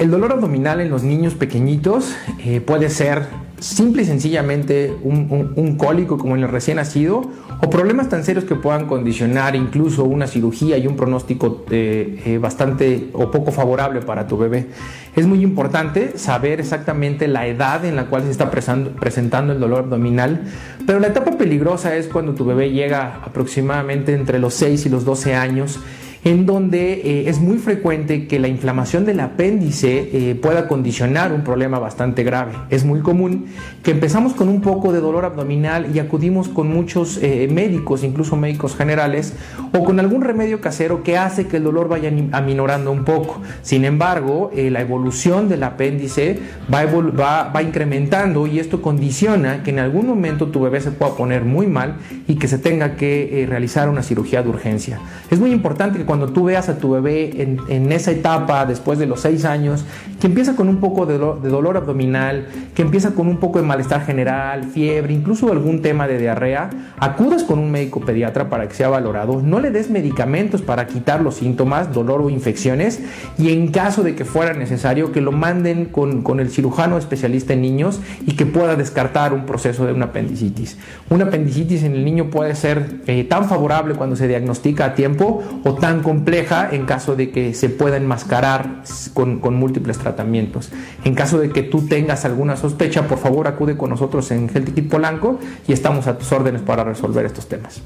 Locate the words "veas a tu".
56.42-56.90